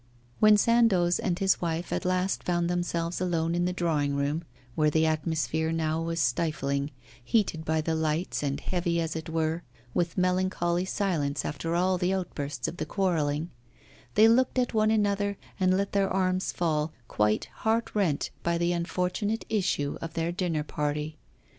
When 0.39 0.57
Sandoz 0.57 1.19
and 1.19 1.37
his 1.37 1.61
wife 1.61 1.93
at 1.93 2.05
last 2.05 2.41
found 2.41 2.67
themselves 2.71 3.21
alone 3.21 3.53
in 3.53 3.65
the 3.65 3.71
drawing 3.71 4.15
room, 4.15 4.43
where 4.73 4.89
the 4.89 5.05
atmosphere 5.05 5.71
now 5.71 6.01
was 6.01 6.19
stifling 6.19 6.89
heated 7.23 7.63
by 7.63 7.81
the 7.81 7.93
lights 7.93 8.41
and 8.41 8.59
heavy, 8.59 8.99
as 8.99 9.15
it 9.15 9.29
were, 9.29 9.61
with 9.93 10.17
melancholy 10.17 10.85
silence 10.85 11.45
after 11.45 11.75
all 11.75 11.99
the 11.99 12.15
outbursts 12.15 12.67
of 12.67 12.77
the 12.77 12.85
quarrelling 12.87 13.51
they 14.15 14.27
looked 14.27 14.57
at 14.57 14.73
one 14.73 14.89
another 14.89 15.37
and 15.59 15.77
let 15.77 15.91
their 15.91 16.09
arms 16.09 16.51
fall, 16.51 16.91
quite 17.07 17.45
heart 17.57 17.93
rent 17.93 18.31
by 18.41 18.57
the 18.57 18.73
unfortunate 18.73 19.45
issue 19.49 19.99
of 20.01 20.15
their 20.15 20.31
dinner 20.31 20.63
party. 20.63 21.19